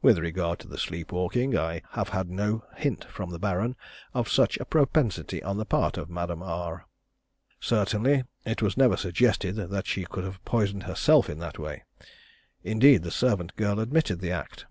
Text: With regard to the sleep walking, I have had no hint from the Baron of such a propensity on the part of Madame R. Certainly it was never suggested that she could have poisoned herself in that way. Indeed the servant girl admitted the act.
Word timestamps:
With 0.00 0.18
regard 0.20 0.60
to 0.60 0.68
the 0.68 0.78
sleep 0.78 1.10
walking, 1.10 1.58
I 1.58 1.82
have 1.94 2.10
had 2.10 2.30
no 2.30 2.62
hint 2.76 3.04
from 3.06 3.30
the 3.30 3.38
Baron 3.40 3.74
of 4.14 4.28
such 4.28 4.56
a 4.58 4.64
propensity 4.64 5.42
on 5.42 5.56
the 5.56 5.64
part 5.64 5.96
of 5.98 6.08
Madame 6.08 6.40
R. 6.40 6.86
Certainly 7.58 8.22
it 8.44 8.62
was 8.62 8.76
never 8.76 8.96
suggested 8.96 9.56
that 9.56 9.88
she 9.88 10.04
could 10.04 10.22
have 10.22 10.44
poisoned 10.44 10.84
herself 10.84 11.28
in 11.28 11.40
that 11.40 11.58
way. 11.58 11.82
Indeed 12.62 13.02
the 13.02 13.10
servant 13.10 13.56
girl 13.56 13.80
admitted 13.80 14.20
the 14.20 14.30
act. 14.30 14.66